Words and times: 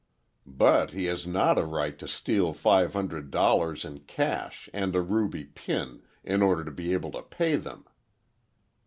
"But 0.47 0.89
he 0.93 1.05
has 1.05 1.27
not 1.27 1.59
a 1.59 1.63
right 1.63 1.95
to 1.99 2.07
steal 2.07 2.53
five 2.53 2.93
hundred 2.93 3.29
dollars 3.29 3.85
in 3.85 3.99
cash 3.99 4.67
and 4.73 4.95
a 4.95 5.01
ruby 5.03 5.43
pin, 5.45 6.01
in 6.23 6.41
order 6.41 6.65
to 6.65 6.71
be 6.71 6.91
able 6.93 7.11
to 7.11 7.21
pay 7.21 7.55
them!" 7.55 7.85